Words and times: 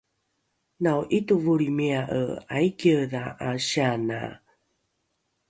nao’itovolrimia’e 0.81 2.21
aikiedha 2.57 3.23
’asiana? 3.49 4.19